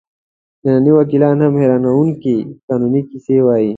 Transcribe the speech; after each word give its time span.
ننني 0.63 0.91
وکیلان 0.99 1.37
هم 1.43 1.53
حیرانوونکې 1.61 2.35
قانوني 2.67 3.01
کیسې 3.09 3.37
وایي. 3.45 3.69